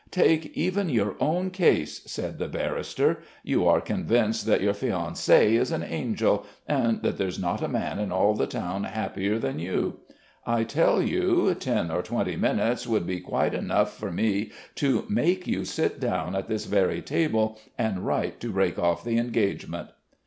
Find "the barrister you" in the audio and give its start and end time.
2.39-3.67